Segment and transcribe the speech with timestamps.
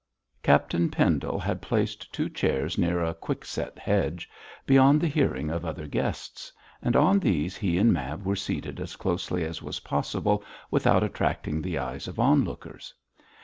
[0.41, 4.27] Captain Pendle had placed two chairs near a quick set hedge,
[4.65, 8.95] beyond the hearing of other guests, and on these he and Mab were seated as
[8.95, 12.95] closely as was possible without attracting the eyes of onlookers.